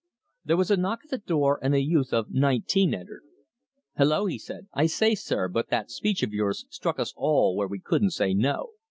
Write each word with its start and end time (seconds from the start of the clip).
There 0.43 0.57
was 0.57 0.71
a 0.71 0.77
knock 0.77 1.01
at 1.03 1.11
the 1.11 1.19
door, 1.19 1.59
and 1.61 1.75
a 1.75 1.79
youth 1.79 2.11
of 2.11 2.25
about 2.25 2.31
nineteen 2.33 2.95
entered. 2.95 3.21
"Hello!" 3.97 4.25
he 4.25 4.39
said. 4.39 4.67
"I 4.73 4.87
say, 4.87 5.13
sir, 5.13 5.47
but 5.47 5.69
that 5.69 5.91
speech 5.91 6.23
of 6.23 6.33
yours 6.33 6.65
struck 6.71 6.99
us 6.99 7.13
all 7.15 7.55
where 7.55 7.67
we 7.67 7.79
couldn't 7.79 8.09
say 8.09 8.33
no. 8.33 8.69